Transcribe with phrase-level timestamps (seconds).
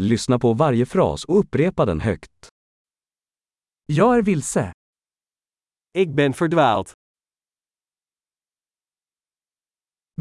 [0.00, 2.48] Lyssna på varje fras och upprepa den högt.
[3.86, 4.72] Jag är vilse.
[5.92, 6.88] Ik ben verdwaald.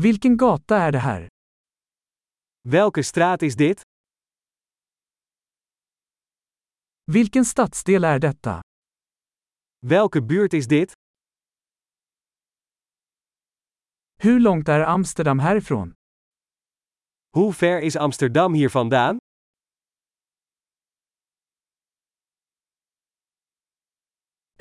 [0.01, 1.29] Vilken gata är det här?
[2.69, 3.81] Welke straat is dit?
[7.11, 8.61] Vilken stadsdel är detta?
[9.81, 10.93] Welke buurt is dit?
[14.17, 15.93] Hur långt är Amsterdam härifrån?
[17.33, 19.19] Hoe ver is Amsterdam hier vandaan?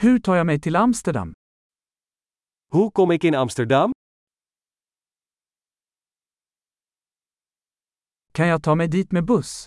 [0.05, 1.33] Hur tar jag mig till Amsterdam?
[2.73, 3.93] Hoe kom ik in Amsterdam?
[8.33, 9.65] Kan jag ta mig dit med buss?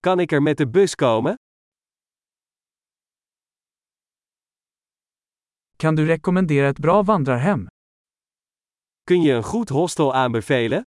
[0.00, 1.34] Kan ik er met de bus komen?
[5.76, 7.66] Kan du rekommendera ett bra vandrarhem?
[9.04, 10.82] Kun je een goed hostel aanbevelen?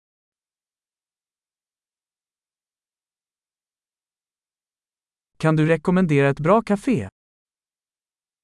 [5.38, 7.15] Kan du rekommendera ett bra café?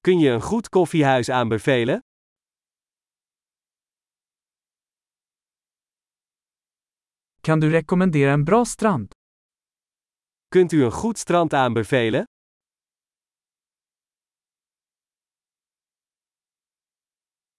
[0.01, 1.99] Kun je een goed koffiehuis aanbevelen?
[7.41, 9.13] Kan du rekommendera en bra strand?
[10.47, 12.23] Kunt u een goed strand aanbevelen?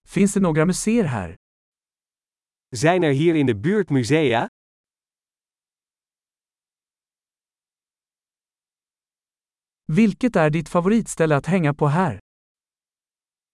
[0.06, 1.34] Finns det några museer här?
[2.74, 4.46] Zijn er hier in de buurt musea?
[9.86, 12.18] Vilket är ditt favoritställe att hänga på här?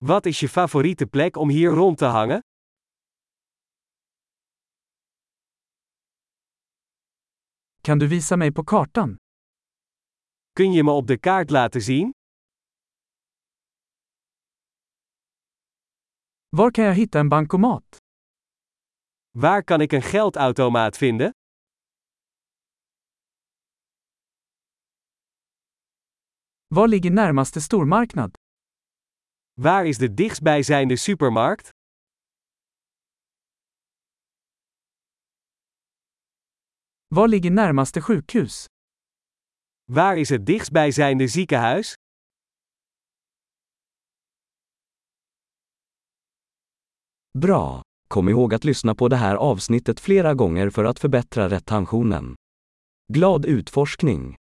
[0.05, 2.41] Wat is je favoriete plek om hier rond te hangen?
[7.83, 9.17] Kan du visa mig på kartan?
[10.53, 12.13] Kun je me op de kaart laten zien?
[16.49, 17.97] Var kan jag hitta en bankomat?
[19.31, 21.31] Waar kan ik een geldautomaat vinden?
[26.67, 28.48] Var ligger närmaste stormarknad?
[29.61, 31.71] Waar is de dichtstbijzijnde supermarkt?
[37.15, 38.65] Var ligger närmaste sjukhus?
[39.85, 41.95] Waar is het dichtstbijzijnde ziekenhuis?
[47.39, 47.83] Bra!
[48.09, 52.35] Kom ihåg att lyssna på det här avsnittet flera gånger för att förbättra retentionen.
[53.13, 54.39] Glad utforskning!